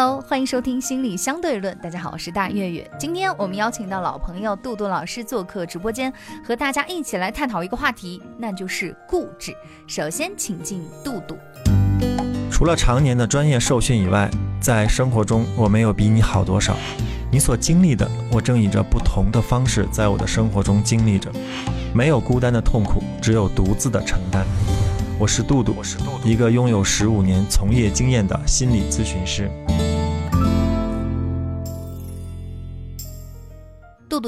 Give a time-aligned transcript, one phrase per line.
[0.00, 1.76] Hello，欢迎收听心理相对论。
[1.78, 2.88] 大家好，我是大月月。
[3.00, 6.12] 今天我们邀请到老朋友杜杜老师做客直播间，
[6.46, 9.52] 和大家一起来探讨一个话题，那就是固执。
[9.88, 11.36] 首先，请进杜杜。
[12.48, 14.30] 除了常年的专业受训以外，
[14.60, 16.76] 在生活中我没有比你好多少。
[17.32, 21.28] 你所经历的，我正以着不同的方式在我的生活中经历着。
[21.92, 24.46] 没有孤单的痛苦，只有独自的承担。
[25.18, 25.74] 我是杜杜，
[26.22, 29.50] 一个拥有十五年从业经验的心理咨询师。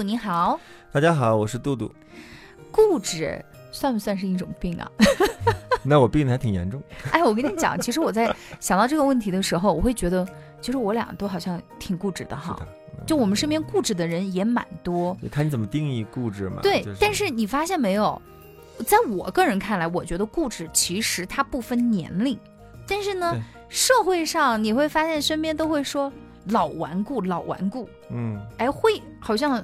[0.02, 0.58] 你好，
[0.92, 1.92] 大家好，我是杜杜。
[2.70, 4.90] 固执算不算是一种病啊？
[5.82, 6.82] 那我病的还挺严重。
[7.12, 10.26] 哎，我跟你讲，其实我在想到这个问题的时候，我会觉得，
[10.60, 12.58] 其实我俩都好像挺固执的哈。
[13.06, 15.16] 就我们身边固执的人也蛮多。
[15.20, 16.60] 你看你怎么定义固执嘛？
[16.62, 18.20] 对，但是你发现没有？
[18.86, 22.38] 在我个人看来，我觉得固执其实它不分年龄，
[22.86, 23.34] 但是呢，
[23.68, 26.12] 社会上你会发现身边都会说
[26.46, 29.62] 老顽固，老顽固，嗯，哎，会好像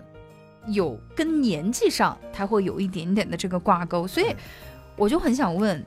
[0.69, 4.34] 有跟年纪上它会有一点点的这个挂钩，所以
[4.97, 5.84] 我就很想问，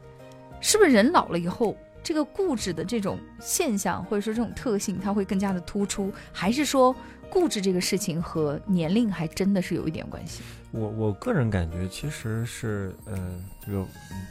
[0.61, 6.95] 是不是人老了以后，这个固执的这种现象或者说这种特性，它会更加的突出，还是说？
[7.31, 10.41] 固执这个事情和年龄还真的是有一点关系。
[10.71, 13.85] 我我个人感觉其实是，呃，这个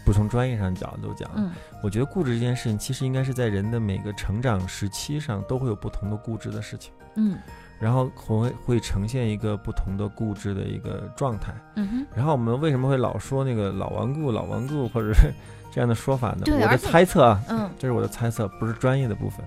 [0.04, 7.38] 不从专业上角度讲，嗯，我觉得固执这件事情其实应该是在人的每个成长时期上都会有不同的固执的事情，嗯，
[7.78, 12.06] 然后会会呈现一个不同的固执的一个状态，嗯哼。
[12.14, 15.32] 然后我们为什么会老说那个老顽固、老顽固或者是
[15.70, 16.44] 这样的说法呢？
[16.46, 19.44] 我的猜测啊，嗯，这是我的猜测，不是专业的部分。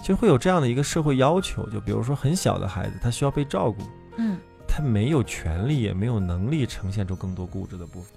[0.00, 3.82] 其实会有这样的一个社会要求，就比如说很小的孩子，他需要被照顾，
[4.16, 8.12] 嗯，他没有权利也没有能力呈现出更多固执的部分，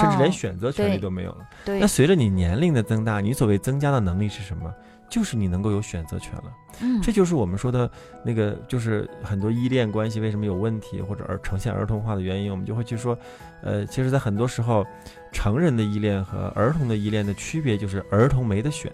[0.00, 1.38] 甚至连选择权利都没有了。
[1.64, 4.72] 对，那随着你年龄的增大，你所谓增加的能力是什么？
[5.08, 6.52] 就是你能够有选择权了。
[6.80, 7.88] 嗯，这就是我们说的
[8.24, 13.16] 那个，就是很多依恋关系为什么有问题或者而呈现儿童化的原因，我们就会去说，
[13.62, 14.84] 呃，其实，在很多时候，
[15.30, 18.90] 成人的依恋和儿童的依恋的区别就是儿童没得选，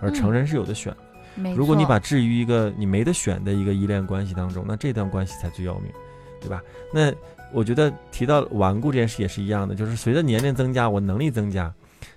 [0.00, 0.94] 而成人是有的选。
[1.54, 5.92] 如果你把置于一个你没得选的一个依恋关系当中，那这段关系才最要命，
[6.40, 6.62] 对吧？
[6.94, 7.12] 那
[7.52, 11.70] 我觉得提到顽固这件事也是一样的，就是随着年龄增加，我能力增加，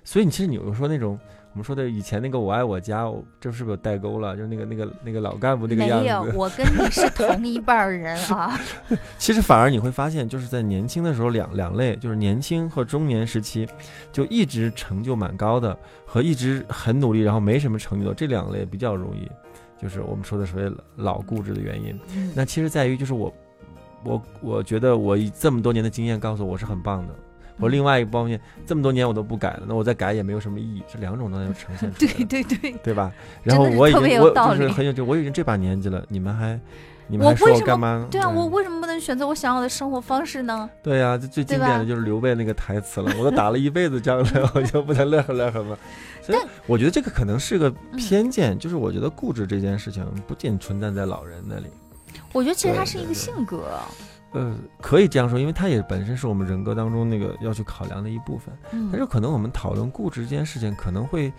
[0.05, 1.19] 所以你其实你有说那种。
[1.53, 4.37] 我们说的以前那个我爱我家，这是不是有代沟了？
[4.37, 6.03] 就是那个那个那个老干部那个样子。
[6.05, 8.57] 没有，我跟你是同一辈人啊。
[9.19, 13.67] 其实反而你会发现，就是在年轻的时候，两两类，就是年轻和中年时期，
[14.13, 19.29] 就一直成就蛮高的，和一直很努力然后没什么成就的这两类比较容易，
[19.77, 21.99] 就是我们说的所谓老固执的原因。
[22.33, 23.33] 那其实在于，就是我，
[24.05, 27.13] 我我觉得我以这么多年的经验告诉我，我是很棒的。
[27.61, 30.83] 我另外一个方面，这么多年我都不改了，那我再改也没有什么意义。
[30.91, 33.11] 这两种东西呈现出来， 对对对，对吧？
[33.43, 36.59] 然后我已经我就是很有就我已经这把年纪了，你们还
[37.07, 38.07] 你们还说我干嘛？
[38.09, 40.69] 对啊，我为什么不能选择我想要的生活方式呢？
[40.81, 45.77] 对呀，最经典的就是刘备那个台词了，我都打了一辈子仗了， 我就不能乐呵乐呵吗？
[46.21, 51.65] 所以我觉得这个可能是个偏见，就是我觉得固执这件事情不仅存在在老人那里，
[52.31, 53.63] 我觉得其实它是一个性格。
[54.33, 54.55] 呃，
[54.91, 58.53] 可以这样说，因为它也本身是我们人格当中那个要去考量的一部分。
[58.73, 61.31] 嗯，但是可能我们讨论固执这件事情，可能会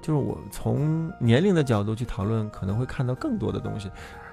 [0.00, 3.90] 就是我从年龄的角度去讨论，可能会看到更多的东西。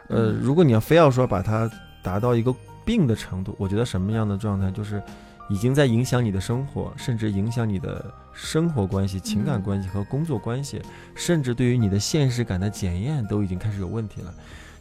[0.07, 1.69] 呃，如果你要非要说把它
[2.01, 2.55] 达到一个
[2.85, 5.03] 病的程度，我觉得什么样的状态就是
[5.49, 10.81] 已经在影响你的生活，甚至影响你的生活关系、情感关系和工作关系，
[11.13, 14.33] 甚至对于你的现实感的检验都已经开始有问题了。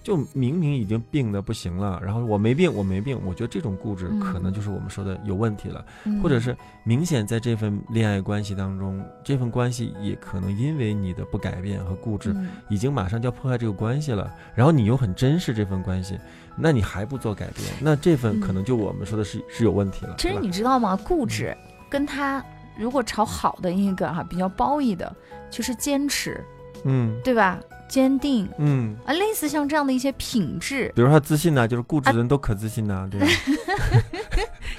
[0.03, 5.85] 就明明已经病的不行了，然后我没病，我没病，我觉得这种固执可能就是我们说的有问题了，
[6.23, 12.35] 或者是明显在这份恋爱关系当中，这份关系也可能因为你的不改变和固执，
[12.69, 14.33] 已经马上就要破坏这个关系了。
[14.55, 16.19] 然后你又很珍视这份关系，
[16.57, 20.15] 那你还不做改变，那这份可能就我们说的是是有问题了。
[20.19, 20.97] 其实你知道吗？
[20.97, 21.57] 固执
[21.91, 22.43] 跟他
[22.79, 25.15] 如果朝好的一个哈比较褒义的，
[25.51, 26.43] 就是坚持，
[26.85, 27.61] 嗯，对吧？
[27.91, 33.27] 坚定，嗯啊，类似像这样的一些品质，比如说自信呐，就是固执的人都可自信呐， 对吧？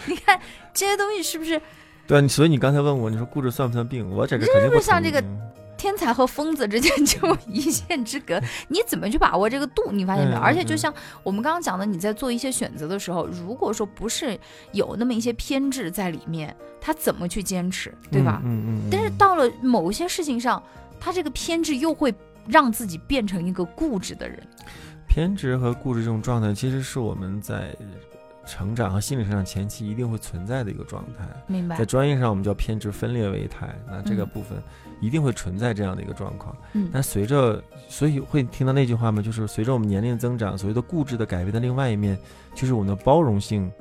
[0.06, 0.40] 你看
[0.74, 1.62] 这些东西是不是？
[2.08, 4.10] 对啊，所以你刚才问我，你说固执算不算病？
[4.10, 5.22] 我这个肯定不像这个
[5.78, 9.92] 天才和疯子之间就一线之隔， 你怎么去把握这个度？
[9.92, 10.40] 你发现没有？
[10.40, 14.40] 而且就像我们刚刚讲的，你在做一些选择的时候，如果说不是
[14.72, 18.42] 有那么一些偏执在里面，他怎么去坚持，对吧？
[18.46, 18.90] 嗯嗯。
[18.90, 20.62] 但是到了某些事情上，
[21.00, 22.14] 他这个偏执又会
[22.48, 24.40] 让自己变成一个固执的人。
[25.08, 27.76] 偏执和固执这种状态，其实是我们在。
[28.44, 31.78] 成长和心理成长前期一定会存在的一个状态，明白。
[31.78, 34.58] 在专业上，我们叫偏执分裂为态，那这个部分
[35.00, 36.54] 一定会存在这样的一个状况。
[36.74, 39.22] 嗯，但随着，所以会听到那句话吗？
[39.22, 42.18] 就是随着我们年龄增长，所谓的固执的改变的另外一面，
[42.56, 43.72] 就是我们的包容性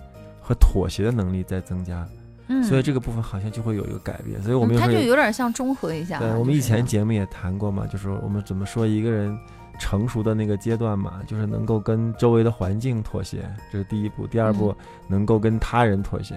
[0.42, 2.06] 和妥协的能力在增加。
[2.50, 4.42] 嗯，所以这个部分好像就会有一个改变。
[4.42, 6.18] 所以我们它就有点像中和一下。
[6.18, 9.34] 对，我们以前节目也谈过嘛，就是我们怎么说一个人。
[9.82, 14.26] 成熟的那个阶段嘛，就是能够跟周围的环境妥协，这是第一步。
[14.26, 14.76] 第二步，
[15.08, 16.34] 能够跟他人妥协。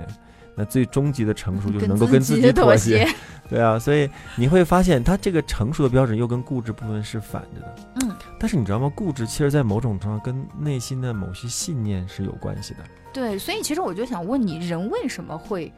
[0.56, 3.06] 那最终极的成熟就是能够跟自己妥协。
[3.50, 7.76] 对啊，所以你会发现，他这个成熟的标准又跟固执部分是反着的。
[8.02, 8.16] 嗯。
[8.40, 8.90] 但是你知道吗？
[8.96, 12.80] 固执其实，在某种程度上跟内心的某些信念是有关系的。
[13.12, 15.70] 对，所以其实我就想问你，人为什么会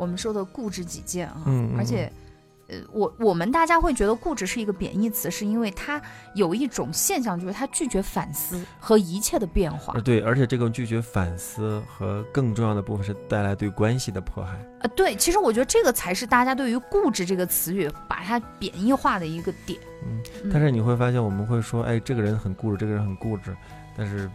[0.00, 1.42] 我们说的固执己见啊？
[1.46, 1.74] 嗯。
[1.76, 2.10] 而且。
[2.72, 6.00] 呃，我我们大家会觉得固执是一个贬义词，是因为它
[6.36, 9.92] 有一种现象，就是它拒绝反思和一切的变化。
[10.02, 14.56] 对，而且这个拒绝反思和更重要的部分是带来对关系的迫害。
[14.82, 19.76] 呃，对，其实我觉得这个才是大家对于固执这个词语把它贬义化的一个点。
[20.06, 23.52] 嗯，但是你会发现，我们会说，哎，这个人很固执，这个人很固执，
[23.96, 24.30] 但是。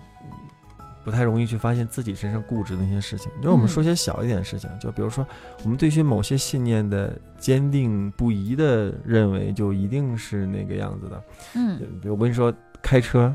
[1.05, 3.31] 不太容易去发现自己身上固执的那些事情。
[3.37, 5.25] 因为我们说些小一点的事情，就比如说，
[5.63, 11.23] 我们对于某些信念的坚定不移的认为，就一定是那个样子的。
[11.53, 13.33] 嗯，比如我跟你说，开车。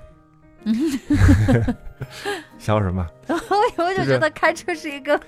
[2.61, 3.07] 笑什么？
[3.79, 5.19] 我就觉得开车是一个，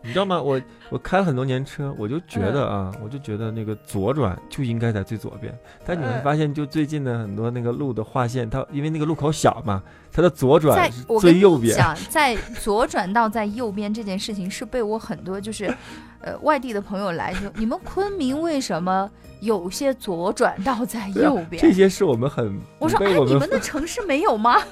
[0.00, 0.40] 你知道吗？
[0.40, 0.60] 我
[0.90, 5.52] 我开了很多年车，我就觉得啊，我就觉得那个左转就应该在最左边。
[5.84, 9.82] 但你会发现，就最近的很多那个路的划线，它因为那个路口小嘛，
[10.12, 11.76] 它的左转是最右边。
[11.76, 15.74] 讲在左转道在右边这件事情，是被我很多就是，
[16.22, 19.10] 呃，外地的朋友来说你们昆明为什么
[19.40, 21.60] 有些左转道在右边？
[21.60, 24.62] 这些是我们很我说哎，你们的城市没有吗？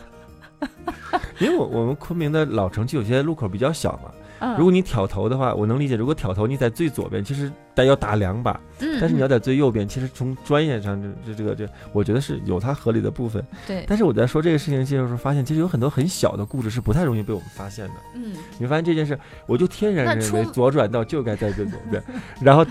[1.38, 5.96] 因为我我们昆明的老城区有些路口比较小嘛，如果你挑头的话，我能理解。
[5.96, 13.44] 如果挑头你在最左边，其实得要打两把，但是你要在最右边，其实从专业上这这这个这，我觉得是有它合理的部分。
[13.66, 13.84] 对。
[13.86, 17.94] 但是我在说这个事情的时候发现，其实有很多很小的故事是不太容易被我们发现的。
[18.14, 18.34] 嗯。
[18.58, 22.02] 你发现这件事，我就天然认为左转道就该在最左边，
[22.40, 22.64] 然后。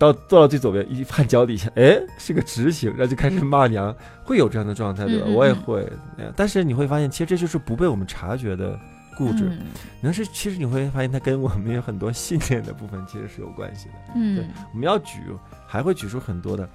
[0.00, 3.94] 到坐到最左边，一看脚底下，哎，是个直行，然后就开始骂娘，
[4.24, 5.26] 会有这样的状态，对吧？
[5.28, 5.86] 我也会，
[6.34, 8.80] 但是你会发现，其实这就是不被我们察觉的
[9.14, 9.52] 固执。
[10.00, 13.94] 那是其实你会发现，它跟我们有很多信念的部分其实是有关系的。
[14.14, 15.18] 嗯，我们要举，
[15.66, 16.66] 还会举出很多的，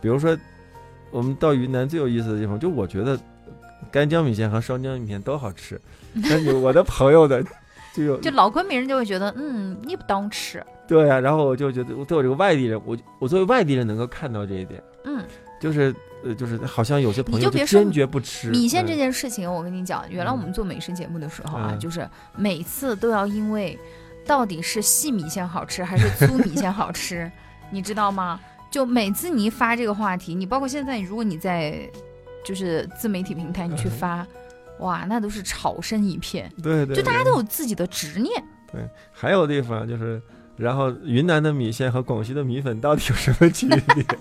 [0.00, 0.36] 比如说，
[1.12, 3.16] 我们到云南最有意思的地方，就我觉得
[3.92, 5.80] 干江米线和双江米线都好吃，
[6.28, 7.44] 但有我的朋友的。
[7.94, 10.64] 就有 就老昆明人就会觉得，嗯，你不当吃。
[10.92, 15.24] 对呀，然后我就觉得，我对我这个外地人，我我作为外地人能够看到这一点，嗯，
[15.60, 15.94] 就是
[16.24, 19.52] 呃，就是好像有些朋友就坚决不吃米线这件事情。
[19.52, 23.78] 我跟你讲，原来我们做美食节目的时候啊，就是每次都要因为
[24.26, 27.30] 到底是细米线好吃还是粗米线好吃，
[27.70, 28.38] 你知道吗？
[28.70, 31.88] 就每次你一发这个话题，你包括现在，如果你在
[32.44, 34.26] 就是自媒体平台你去发。
[34.78, 38.42] 哇，那都是吵声一片，对对，就大家都有自己的执念。
[38.72, 38.80] 对，
[39.12, 40.20] 还有地方就是，
[40.56, 43.80] 然后云南的米线和广西的米粉到底有什么区别？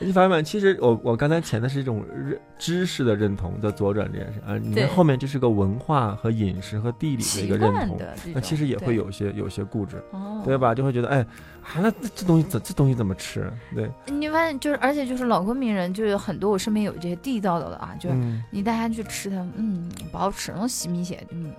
[0.00, 0.42] 你发现没？
[0.42, 7.98] 其实我我刚才前的是一种认知识的认同的左转这件事啊，你看后面这是个文化和饮食和地理的一个认同，
[8.34, 10.02] 那其实也会有些有些固执，
[10.44, 10.74] 对吧？
[10.74, 11.20] 就会觉得哎，
[11.62, 13.50] 啊那这东西怎这东西怎么吃？
[13.74, 18.16] 对，你发现就是，而且就是老昆明人，就有很多我身边有这些地道的啊，就是
[18.50, 21.50] 你带他去吃他，嗯，不好吃，那种细米线，嗯。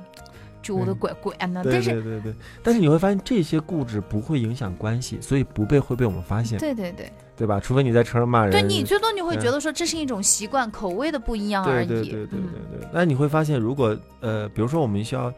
[0.73, 6.57] 觉得怪怪的，但是对对对，但是你会发现这些固执不会影响关系，所以不被会被我们发现。
[6.57, 7.59] 对对对，对吧？
[7.59, 8.51] 除非你在车上骂人。
[8.51, 11.87] 对你最多你会觉得说这是一种习惯，口味的不一样而已。
[11.87, 12.87] 对对对对对对。
[12.91, 15.31] 那你会发现，如果呃，比如说我们需要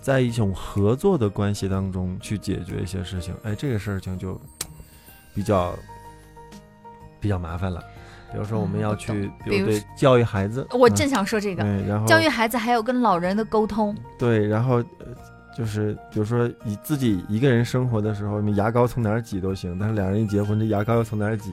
[0.00, 4.40] 在一种合作的关系当中去解决一些事情，哎，这个事情就
[5.34, 5.74] 比较
[7.20, 7.82] 比较麻烦了。
[8.32, 14.82] 比如说，我们要去，比如对教育孩子，我正想说这个，然后教育孩子还有跟老人的沟通，对，然后
[15.56, 21.52] 就是比如说，你自己一个人生活的时候，你牙膏从哪儿挤都行，但是两人一结婚，这牙膏要从哪儿挤？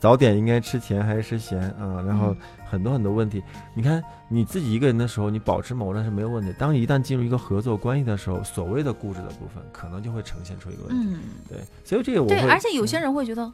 [0.00, 2.02] 早点应该吃甜还是吃咸啊？
[2.06, 2.34] 然后
[2.70, 3.42] 很多很多问题，
[3.74, 11.08] 你看你自己一个人的时候，你保持某人是没有问题，当你一旦进入一个合作关系的时候，所谓的固执的部分可能就会呈现出一个问题。
[11.14, 13.52] 嗯，对，所以这个我对，而且有些人会觉得。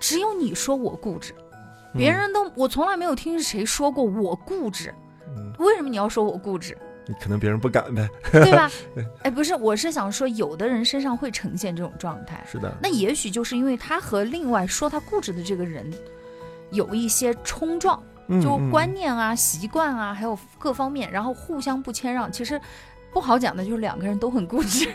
[0.00, 1.34] 只有你说我固执，
[1.98, 4.94] 别人都我从来没有听谁说过我固执。
[5.58, 6.78] 为什么你要说我固执？
[7.04, 8.70] 你可能别人不敢呗，对吧？
[9.24, 12.44] 哎，不是，我是想说，有的人身上会呈现这种状态。
[12.46, 12.72] 是的。
[12.82, 15.90] 那也许就是因为他和另外说他固执的这个人
[16.70, 18.00] 有一些冲撞，
[18.42, 22.30] 就观念啊、习惯啊，还有各方面，然后互相不谦让。
[22.30, 22.60] 其实
[23.10, 24.88] 不好讲的，就是两个人都很固执。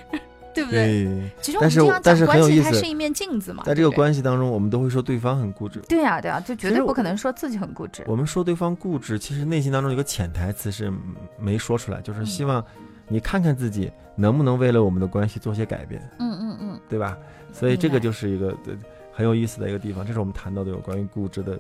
[0.54, 1.32] 对不对？
[1.42, 3.64] 其实我们经常讲关系，它是一面镜子嘛。
[3.66, 5.80] 在这个关系当中，我们都会说对方很固执。
[5.88, 8.04] 对呀，对呀，就绝对不可能说自己很固执。
[8.08, 10.92] 我们说对方固执，其实内心当中有个潜台词是
[11.40, 12.64] 没说出来，就是希望
[13.08, 16.02] 你看看自己能不能为了我们的关系做些改变。
[16.20, 17.18] 嗯嗯嗯，对吧？
[17.52, 18.56] 所以这个就是一个
[19.14, 21.58] 很有意思的一个地方，这是我们谈到的有关于固执的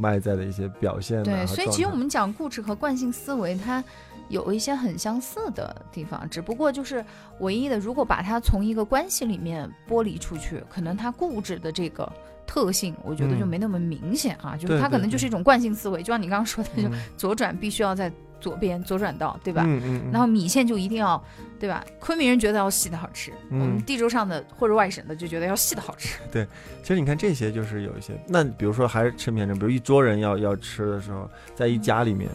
[0.00, 1.22] 外在的一些表现。
[1.22, 3.82] 对，所以其实我们讲固执和惯性思维，它。
[4.30, 7.04] 有一些很相似的地方，只不过就是
[7.40, 12.10] 唯一的，如果把它从一个关系里面剥离出去，可能它固执的这个
[12.46, 14.56] 特性，我觉得就没那么明显啊。
[14.56, 18.10] 就是它可能就是一种惯性思维，就像你刚刚说的，就左转必须要在
[18.44, 19.62] 左边左转道，对吧？
[19.66, 20.10] 嗯嗯。
[20.12, 21.22] 然后米线就一定要，
[21.58, 21.82] 对吧？
[21.98, 26.18] 昆明人觉得要细的好吃，我们地州上的或者外省的就觉得要细的好吃。
[26.30, 26.46] 对，
[26.82, 32.28] 其实你看这些就是有一些，那比如说还是吃面食，比如一桌人要要吃的时候，在一家里面。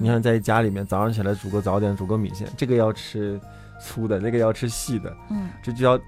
[0.00, 3.40] 你看，在一家里面早上起来煮个早点，煮个米线，这个要吃
[3.82, 5.98] 粗的，那个要吃细的，嗯，这就要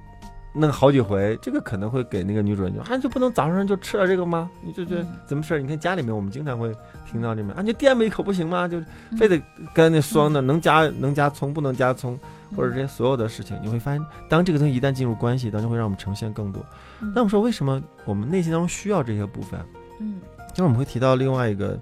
[0.52, 1.38] 弄好几回。
[1.42, 4.50] 这个可能会给那个女主人就啊，就不能早上就吃了这个吗？
[4.62, 6.74] 你这这怎么事儿你看家里面，我们经常会
[7.10, 8.68] 听到这面啊，就垫吧一口不行吗？
[8.68, 8.80] 就
[9.18, 9.40] 非得
[9.74, 12.18] 跟那说的，能加能加葱，不能加葱，
[12.56, 16.64] 或者这些所有的事情，你会发现，当这个东西一旦进入关系，当中会让我们呈现更多。
[17.00, 19.60] 那我们说，为什么我们内心当中需要这些部分？
[20.00, 21.78] 嗯，就是我们会提到另外一个。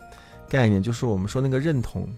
[0.48, 2.08] 概念就是我们说那个认同，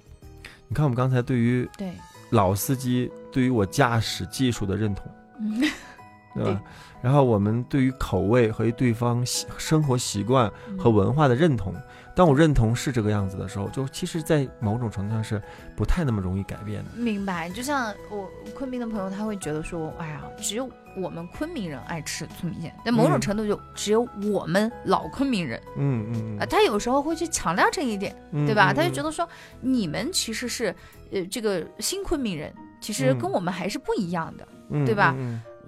[0.67, 1.93] 你看我们刚才对于对
[2.31, 5.05] 老司机对于我驾驶技术的认同，
[6.35, 6.63] 对吧？
[7.03, 11.75] 然后我们对于口味和对方习生活习惯和文化的认同，
[12.15, 15.43] 当我认同是这个样子的时候，就其实，在某种程度上是
[15.77, 16.91] 不太那么容易改变的。
[16.97, 28.73] 明白，就像我昆明的朋友，他会觉得说，哎呀，只有我们昆明人爱吃粗米线，但某种程度就只有我们老昆明人，嗯嗯啊，他有时候会去强调这一点，对吧？
[28.73, 29.29] 他就觉得说，
[29.61, 30.73] 你们其实是
[31.11, 34.47] 呃这个新昆明人，其实跟我们还是不一样的，
[34.87, 35.17] 对吧？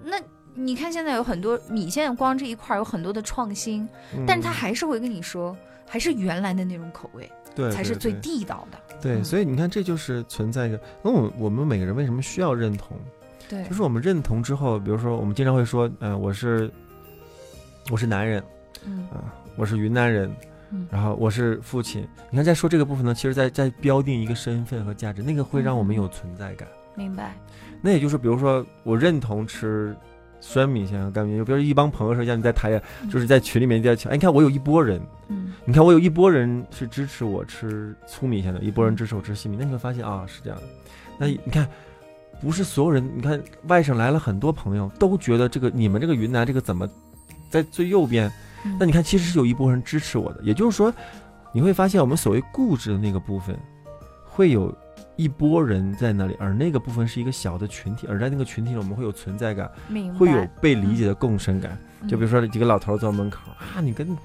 [0.01, 0.17] 那。
[0.57, 3.87] 你看，现在有很多米线，光这一块有很多的创新，
[4.25, 8.79] 但是他还是会跟你说，还是原来的那种口味，对，才是最地道的。
[9.01, 12.97] 对，所以你看，这就是存在一个，那我我们每个人为什么需要认同？
[13.49, 16.71] 对，就是我们认同之后，比如说我们经常会说，嗯，我是
[17.91, 18.41] 我是男人，
[18.85, 20.33] 嗯啊，我是云南人，
[20.71, 22.07] 嗯，然后我是父亲。
[22.31, 26.65] 你看，在说这个部分呢，其实在在标定一个身份和价值，那个会让我们有存在感。
[26.95, 27.35] 明白。
[27.81, 29.93] 那也就是，比如说，我认同吃。
[30.47, 32.79] 酸米线和干米线，就比如一帮朋友说，像你在台，
[33.11, 40.63] 就是在群里面在抢，哎，你看我有一波人，嗯，你看我有一波人是支持我吃粗米线的，一波人支持我吃细米，那你会发现啊，是这样的。
[41.17, 41.67] 那你看，
[42.39, 46.87] 不是所有人，你看外省来了很多朋友，都觉得这个你们这个云南这个怎么
[47.49, 48.31] 在最右边？
[48.79, 50.93] 那你看，其实是有一波人支持我的，也就是说，
[51.51, 53.57] 你会发现我们所谓固执的那个部分，
[54.23, 54.71] 会有。
[55.15, 59.69] 一波人在那里，而那个部分是一个小的群体，而在那个群体里，我们会有存在感，
[60.17, 61.77] 会有被理解的共生感。
[62.07, 64.15] 就比如说几个老头坐门口啊，你跟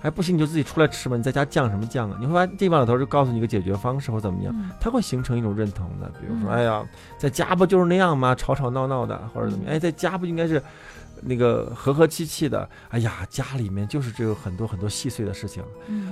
[0.00, 2.16] 还不行，你就自己出来吃吧，你在家犟什么犟啊？
[2.20, 6.08] 你会发现这帮老头就告诉你一个解决方式或怎么样，他会形成一种认同的。
[6.20, 6.84] 比如说，哎呀，
[7.16, 8.34] 在家不就是那样吗？
[8.34, 9.74] 吵吵闹闹的，或者怎么样？
[9.74, 10.62] 哎，在家不应该是。
[11.22, 15.62] 那个和和气气的，哎呀，家里面就是只有很多很多细碎的事情。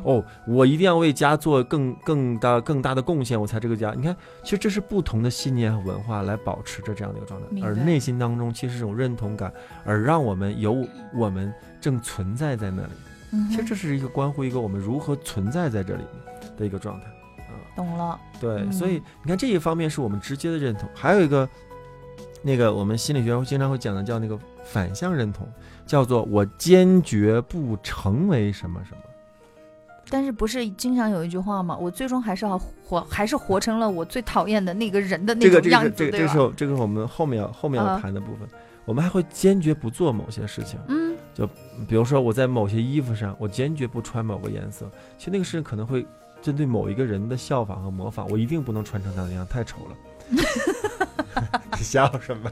[0.05, 3.93] 哦，我一定要为家做更更大更大的贡献，我才这个家。
[3.97, 9.53] 你看，其实这是不同的信念和文化来保持着这样的一个状态，而内心当中其实这种认同感，
[9.85, 12.93] 而让我们有我们正存在在那里。
[13.51, 16.05] 其实这是一个关乎一个我们如何存在在这里
[16.57, 17.07] 的一个状态。
[17.07, 18.19] 啊，懂了。
[18.41, 21.49] 对，所以你看这一方面是我们直接的认同，还有一个。
[22.43, 25.49] 那个我们心理学经常会讲的叫那个反向认同，
[25.87, 28.99] 叫做我坚决不成为什么什么。
[30.09, 31.77] 但是不是经常有一句话吗？
[31.77, 36.13] 我最终还是要活，还是活成了我最讨厌的那个人的那种样子，这个？
[36.13, 38.49] 这个是这个是我们后面要后面要谈的部分。
[38.85, 41.45] 我们还会坚决不做某些事情，嗯，就
[41.89, 44.89] 比如说我在某些衣服上，我坚决不穿某个颜色。
[45.19, 46.07] 其实那个事情可能会
[46.41, 49.97] 针对某一个人的效仿和模仿，我一定不能穿成他那样，太丑了。
[51.77, 52.49] 你笑什么？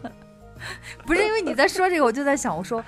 [1.07, 2.83] 不是因为你在说这个，我就在想，我说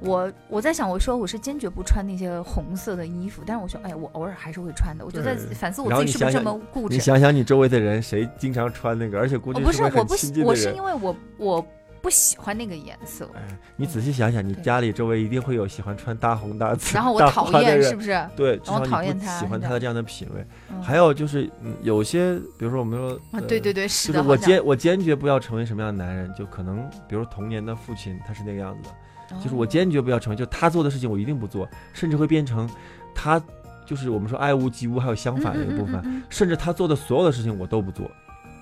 [0.00, 5.04] 我我在想，我说我是坚决不穿那些红色的衣服，但是我说，哎，我偶尔还是会穿的。
[5.04, 6.94] 我就在反思我自己是不是这么固执。
[6.94, 9.18] 你想想，你周围的人谁经常穿那个？
[9.18, 11.66] 而且估计不是我不亲我是因为我我
[12.04, 13.26] 不喜欢那个颜色。
[13.34, 13.40] 哎，
[13.76, 18.28] 你仔细想想，你家里周围一定会有喜欢穿大红大紫，然后我讨厌，是不是？
[18.36, 20.46] 对，然后讨厌他，喜欢他的这样的品味。
[20.82, 24.22] 还有就是，有些，比如说我们说，啊，对对对，是的。
[24.22, 28.90] 我坚我坚决不要成为什么样的男人，就可能，比如童年的父亲他是那个样子
[29.30, 32.68] 的，就是我坚决不要成为，就他做的事情我一定不做，甚至会变成
[33.14, 33.42] 他，
[33.86, 38.10] 就是我们说爱屋及乌，还有相反的一个部分，甚至他做的所有的事情我都不做。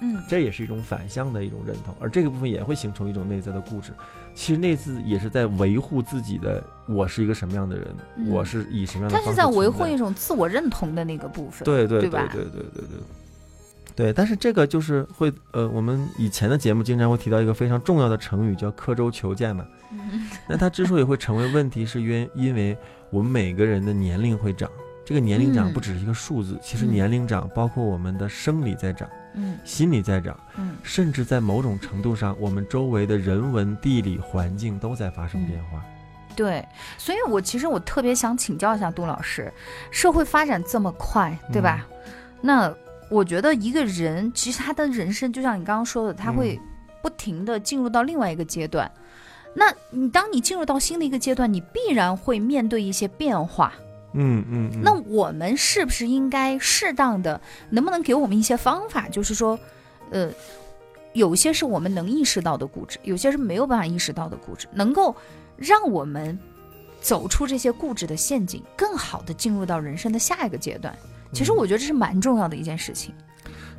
[0.02, 3.92] 嗯，这也是一种反向的一种认同，而这个部分也会形成一种内在的固执。
[4.34, 7.86] 其实内自也是在维护自己的，我是一个什么样的人，
[8.28, 9.16] 我是以什么样的。
[9.16, 11.64] 他是在维护一种自我认同的那个部分。
[11.64, 12.98] 对对对对对对对对。
[13.94, 19.66] 对，但是这个就是会呃，我们以前的节目经常会提到一个非常重要的成语，叫刻舟求剑嘛。
[20.48, 22.74] 那它之所以会成为问题，是因因为
[23.10, 24.70] 我们每个人的年龄会长，
[25.04, 29.06] 这个年龄长不只是一个数字，其实年龄长包括我们的生理在长。
[29.34, 35.82] 嗯，心理在长，嗯，甚至在某种程度上，我们周围的人文、地理环境都在发生变化。
[36.34, 39.52] 对，所以我其实我特别想请教一下杜老师，
[39.90, 41.86] 社会发展这么快，对吧？
[42.40, 42.74] 那
[43.10, 46.58] 我觉得一个人其实他的人生，就像你刚刚说的，他会
[47.02, 48.90] 不停的进入到另外一个阶段。
[49.54, 53.74] 那你当你进入到新的一个阶段，你必然会面对一些变化。
[54.14, 57.40] 嗯嗯，那我们是不是应该适当的，
[57.70, 59.08] 能不能给我们一些方法？
[59.08, 59.58] 就是说，
[60.10, 60.30] 呃，
[61.14, 65.16] 有些是我们能意识到的固执，有些是没有办法意识到的固执，能够
[65.56, 66.38] 让我们
[67.00, 70.94] 走出这些固执的陷阱，更好的进入到人生的下一个阶段。
[71.32, 73.14] 其实我觉得这是蛮重要的一件事情。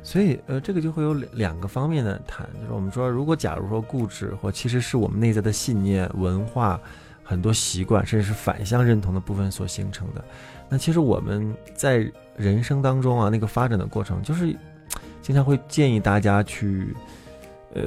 [0.02, 6.80] 所以，呃，这个就会有两两个方面的谈，就是我们说，如果假如说固执或其实是我们内在的信念、文化。
[7.24, 10.22] 很多习惯，甚至是反向认同的部分所形成的。
[10.68, 14.54] 那其实我们在人生当中啊，那个发展的过程，就是
[15.22, 16.94] 经常会建议大家去，
[17.74, 17.82] 呃，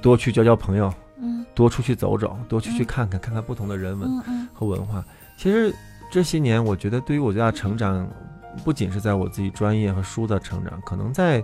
[0.00, 4.10] 多去交交朋友，嗯，多出去走走，多去去看看，看看不同的人文
[4.54, 5.04] 和文化。
[5.36, 5.74] 其实
[6.10, 8.08] 这些年，我觉得对于我最大的成长，
[8.64, 11.40] 不仅是在我自己专业和书的成长，可能在，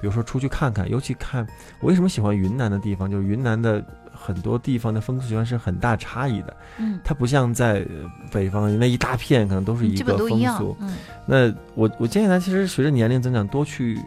[0.00, 1.46] 比如说出去看看，尤其看
[1.80, 3.84] 我为什么喜欢云南的地方，就是云南的。
[4.22, 7.86] 很多地方的风俗习惯是很大差异的，嗯，它不像在
[8.30, 10.28] 北方那一大片可能都是一个风
[10.58, 13.98] 俗，嗯，那我我建议他其实随着年龄增长多去，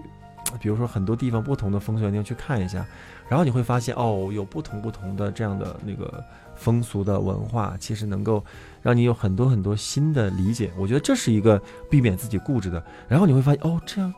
[0.61, 2.85] 比如说很多地方不同的风俗地方去看一下，
[3.27, 6.23] 然后你会发现哦，有不同不同的这样的那个
[6.55, 8.43] 风俗的文化，其实能够
[8.81, 14.13] 让你有很多很多新的理解，我觉得这是一个避免自己固执的，然后你会发现哦这样。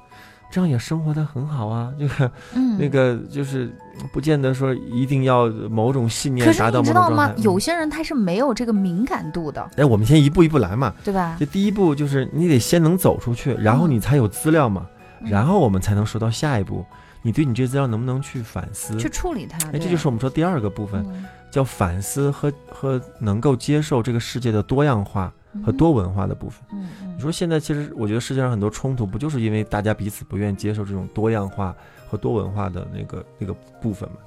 [0.56, 2.32] 这样也生活的很好啊， 这个，
[2.80, 3.70] 那个就是
[4.14, 6.94] 不见得说一定要某种信念达到某种状态。
[6.94, 7.34] 你知道吗？
[7.40, 9.70] 有些人他是没有这个敏感度的。
[9.76, 11.36] 哎，我们先一步一步来嘛，对吧？
[11.38, 14.88] 就第一步就是你得先能走出去，然后你才有资料嘛，
[15.20, 16.86] 然后我们才能说到下一步，
[17.22, 19.58] 你对你这资料能不能去反思、去处理它？
[19.74, 21.06] 哎，这就是我们说第二个部分，
[21.52, 25.34] 叫反思和和能够接受这个世界的多样化。
[25.64, 31.76] 和多文化的部分，嗯嗯，你说现在其实我觉得世界上很多冲突，不就是因为大家彼此不愿意接受这种多样化
[32.10, 34.18] 和多文化的那个那个部分嘛？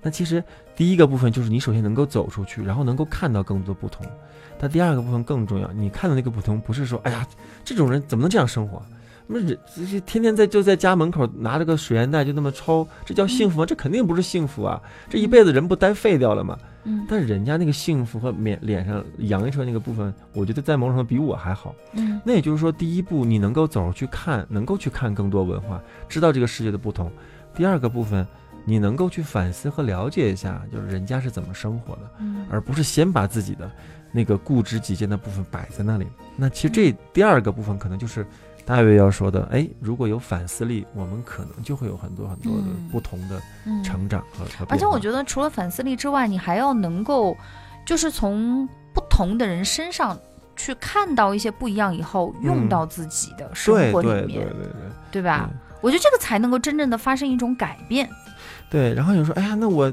[0.00, 0.42] 那其实
[0.76, 4.06] 第一个部分就是你首先能够走出去，然后能够看到更多不同。
[4.58, 7.26] 但第二个部分更重要，你看到那个不同，不是说哎呀，
[7.64, 8.82] 这种人怎么能这样生活？
[9.30, 9.58] 那人
[10.06, 13.66] 天天在就在家门口拿着个水烟袋就那么抽，这叫幸福吗？
[13.66, 14.80] 这肯定不是幸福啊！
[15.10, 16.58] 这一辈子人不呆废掉了吗？
[16.88, 21.74] 嗯，但是人家那个幸福和脸脸上洋溢出来那个部分，我觉得在某种程度比我还好。
[21.92, 27.08] 嗯，那也就是说，第一步你能够走出去看，能够去看更多文化，知道这个世界的不同；
[27.54, 28.26] 第二个部分，
[28.64, 32.10] 你能够去反思和了解一下，就是人家是怎么生活的，
[32.50, 33.70] 而不是先把自己的
[34.10, 36.06] 那个固执己见的部分摆在那里。
[36.36, 38.26] 那其实这第二个部分可能就是。
[38.68, 43.40] 大约要说的，哎，如果有反思力，我们可能就会有很多很多的不同的
[43.82, 47.34] 成长和和而且我觉得，除了反思力之外，你还要能够，
[47.86, 50.14] 就是从不同的人身上
[50.54, 54.72] 去看到一些不一样，以后用到自己的生活里面，对对对对
[55.12, 55.48] 对吧？
[55.80, 58.06] 我觉得这个才能够真正的发生一种改变。
[58.68, 59.90] 对，然后有人说，哎呀，那我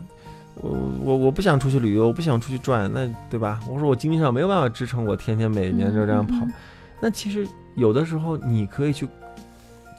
[0.55, 3.61] 我我我不想出去旅游，我不想出去转，那对吧？
[3.69, 6.45] 我说我经济上没有办法支撑我天天每年就这样跑，
[6.99, 7.47] 那其实。
[7.75, 9.05] 有的时候，你可以去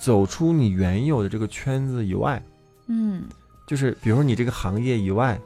[0.01, 2.43] 走出你原有的这个圈子以外，
[2.87, 3.25] 嗯，
[3.67, 5.39] 就是比如说你这个行业以外。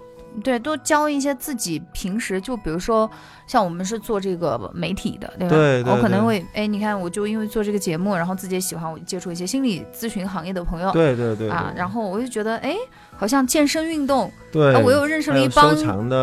[0.43, 3.11] 对，多教一些自己平时就比如说，
[3.47, 5.57] 像我们是做这个媒体的，对吧？
[5.57, 12.77] 对，我可能会，哎，你看，我就因为做这个节目，然后自己也喜欢我接触一些心理咨询行业的朋友，对对对，啊，然后我就觉得，哎，
[13.17, 15.75] 好像健身运动，对，我又认识了一帮，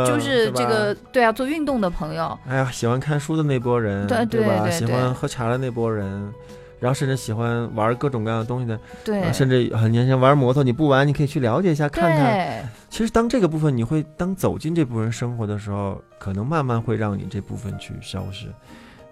[0.06, 4.72] 就是这个，对啊，做运动的朋友，哎呀，喜欢看书的那波人，对对对？
[4.72, 6.34] 喜欢喝茶的那波人。
[6.80, 12.34] 然后甚至喜欢玩各种各样的东西的，对，甚至很年轻玩摩托，你不玩，你可以去了解一下看看。
[12.34, 18.48] 对，其实当这个部分你会当走进这部分生活的时候，可能慢慢会让你这部分去消失。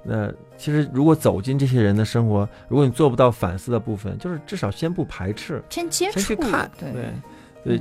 [0.04, 6.91] 那其实如果走进这些人的生活，如果你做不到反思的部分，就是至少先不排斥，先接触，先去看，对。
[6.91, 7.06] 对，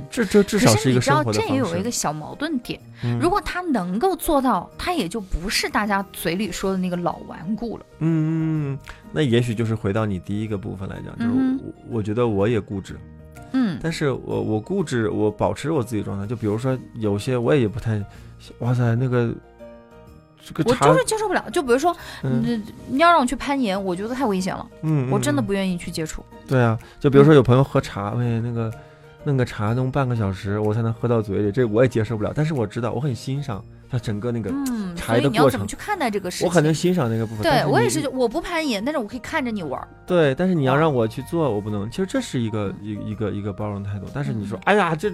[0.09, 2.79] 这这至少是一个生活的这也有一个小矛盾点，
[3.21, 7.85] 如果他能够做到，他也就不是大家嘴里说的那个老顽固了。
[7.99, 8.75] 嗯，
[9.11, 12.97] 那也许就是回到你第一个部分来讲，就是我我觉得我也固执，
[13.51, 16.25] 嗯，但是我我固执，我保持我自己状态。
[16.25, 18.03] 就比如说有些我也不太，
[18.59, 19.31] 哇塞，那个
[20.43, 21.47] 这个我就是接受不了。
[21.51, 26.25] 就比如说，你你要让我去攀岩，我觉得太危险了，嗯，我真的不愿意去接触。
[26.47, 28.73] 对啊，就比如说有朋友喝茶，喂，那个。
[29.25, 32.31] 弄个茶弄半个小时，我才能喝到嘴里，这我也接受不了。
[32.35, 34.95] 但是我知道，我很欣赏它整个那个茶的过程。
[35.05, 36.47] 所以你要怎么去看待这个事情？
[36.47, 37.41] 我很能欣赏那个部分。
[37.41, 39.81] 对我也是，我不攀岩，但是我可以看着你玩。
[40.05, 41.89] 对，但是你要让我去做，我不能。
[41.89, 44.05] 其实这是一个一一个一个包容态度。
[44.13, 45.09] 但是你说，哎呀，这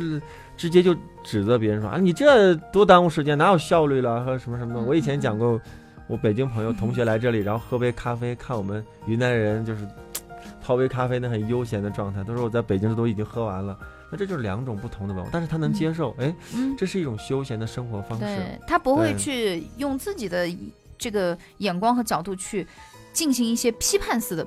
[0.58, 0.94] 直接就
[1.24, 4.82] 指责别人说啊，你这多耽误时间，哪有效率了和什么什么的。
[4.82, 5.60] 我以前讲过，
[6.08, 9.88] 我北京朋友同学来这里，然后喝杯咖啡，看我们云南人就是
[10.62, 12.24] 泡杯咖啡那很悠闲的状态。
[12.24, 13.78] 他说我在北京都已经喝完了。
[14.12, 16.36] 那这就是两种不同的文化，但是他能接受，哎，
[16.78, 18.26] 这是一种休闲的生活方式。
[18.26, 20.48] 对他不会去用自己的
[20.98, 22.68] 这个眼光和角度去
[23.14, 24.46] 进行一些批判式的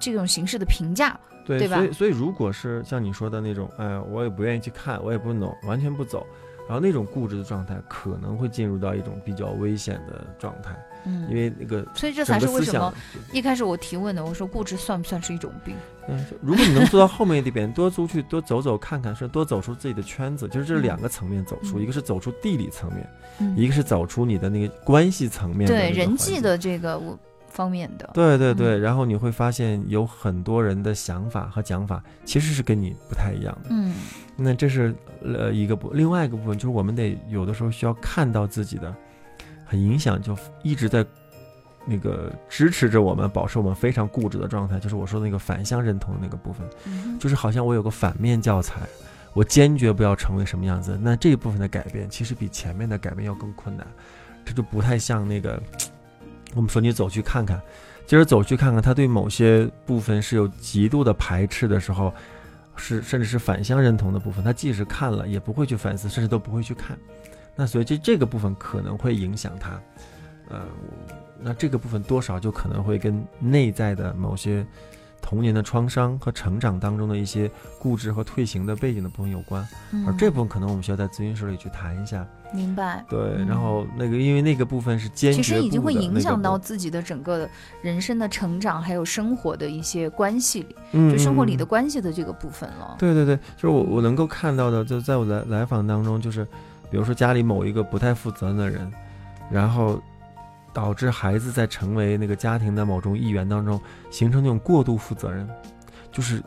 [0.00, 1.76] 这种形式的评价，对吧？
[1.76, 6.26] 所以，所以如果是像你说的那种，哎，我也不愿意去看，我也不懂，完全不走，
[6.72, 10.74] 然后那种固执的状态，可能会进入到一种比较危险的状态。
[11.04, 12.90] 嗯，因为那个，所以这才是为什么
[13.30, 14.24] 一开始我提问的。
[14.24, 15.74] 我说固执算不算是一种病？
[16.08, 26.98] 嗯，如果你能做到后面一点，多出去，多走走看看，是多走出自己的圈子，就是这两个层面走出，一个是走出地理层面，一个是走出你的那个关系层面，对人际的这个
[27.52, 28.10] 方面的。
[28.14, 33.68] 对对对，然后你会发现有很多人的想法和讲法其实是跟你不太一样的。
[33.70, 33.94] 嗯，
[34.36, 38.94] 那这是呃一个部，另外一个部分就是我们得有的时候需要看到自己的。
[39.64, 41.02] 很影响，就一直在
[41.86, 44.78] 那个支持着我们，保持我们非常固执的状态。
[44.78, 46.68] 就是我说的那个反向认同的那个部分，
[47.18, 48.82] 就是好像我有个反面教材，
[49.32, 50.98] 我坚决不要成为什么样子。
[51.00, 53.86] 那这一部分的改变，其实比前面的改变要更困难。
[54.44, 55.58] 这就不太像那个
[56.54, 57.60] 我们说你走去看看，
[58.06, 62.12] 其实走去看看，他对某些部分是有极度的排斥的时候，
[62.76, 66.98] 是甚至是反向认同的部分，他即使看了也不会去反思，甚至都不会去看。
[67.54, 69.80] 那所以这这个部分可能会影响他，
[70.48, 70.60] 呃，
[71.38, 74.66] 那这个部分多少就可能会跟内在的某些
[75.22, 79.66] 童年的创伤和成长当中的一些固执和退行的背景的部分有关，
[80.06, 82.26] 而这部分可能我们需要在咨询室里去谈一下。
[82.52, 83.02] 明白。
[83.08, 87.48] 对，然后那个因为那个部分是坚决，其实已经会影响到自己的整个
[87.80, 90.60] 人生的成长，还有生活的一些关系
[90.92, 92.96] 里，就生活里的关系的这个部分了。
[92.98, 96.46] 对对对，就是我我能够看到的，就在我来来访当中，就是。
[96.90, 98.92] 比如说家里某一个不太负责任的人，
[99.50, 99.98] 然后
[100.72, 103.80] 导致孩子在成为那个家庭的某种一员当中
[104.10, 105.48] 形成那种过度负责任，
[106.10, 106.42] 就是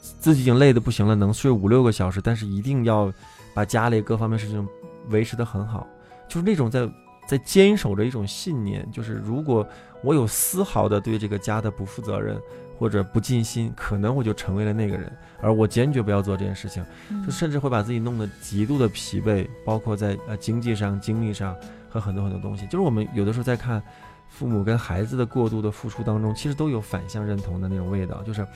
[0.00, 3.12] 自己已经累得不行了，能睡五六个小时，但是一定要
[3.54, 4.66] 把家里各方面事情
[5.08, 5.86] 维持得很好，
[6.28, 6.88] 就是那种在
[7.26, 9.66] 在坚守着一种信念，就是如果
[10.02, 12.40] 我有丝毫的对这个家的不负责任。
[12.78, 16.84] 或者不尽心，可能我就成为了那个人，而我坚决不要做这件事情，
[17.24, 21.56] 就甚至会把自己弄得极度的疲惫，包括在呃经济上、精力上
[21.96, 22.64] 和很多很多东西。
[22.66, 23.82] 就是我们有的时候在看
[24.28, 28.46] 父母跟孩子的过度的付出当中，其实都有反向认同的那种味道，就是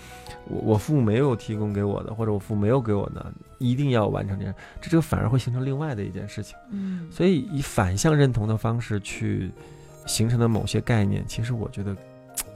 [0.46, 6.56] 我我父母没有提供给我的，或者我父母没有给我的，一定要完成这样，这这个反而会形成另外的一件事情。
[6.70, 9.50] 嗯，所以以反向认同的方式去
[10.06, 11.96] 形成的某些概念，其实我觉得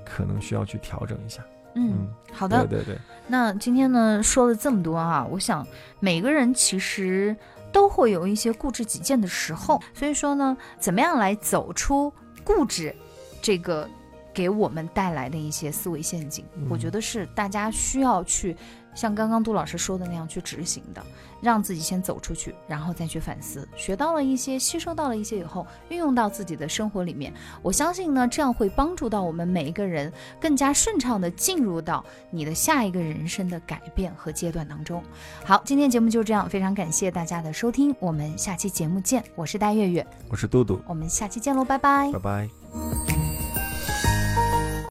[0.05, 1.43] 可能需要去调整一下。
[1.77, 2.99] 嗯，好的，对对对。
[3.27, 5.67] 那今天呢说了这么多啊，我想
[6.01, 7.35] 每个人其实
[7.75, 12.13] 都会有一些固执己见的时候，所以说呢，怎么样来走出
[12.45, 12.95] 固执
[13.43, 13.91] 这个
[14.35, 18.57] 给我们带来的一些思维陷阱，我觉得是大家需要去。
[18.95, 21.05] 像刚刚杜老师说的那样去执行的，
[21.43, 27.35] 让自己先走出去，然后再去反思，学到了一些，吸收到了一些以后，运用到自己的生活里面。
[27.61, 35.03] 我相信呢，这样会帮助到我们每一个人更加顺畅的进入到你的下一个人生的改变和阶段当中。
[35.45, 39.25] 好，今天节目就这样，非常感谢大家的收听，我们下期节目见。
[39.35, 43.24] 我是戴月月，我是杜杜，我们下期见喽，拜拜，拜拜。